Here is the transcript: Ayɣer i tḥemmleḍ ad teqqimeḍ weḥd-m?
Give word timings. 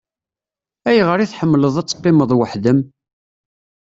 Ayɣer 0.89 1.19
i 1.19 1.27
tḥemmleḍ 1.31 1.75
ad 1.77 1.87
teqqimeḍ 1.87 2.31
weḥd-m? 2.37 2.79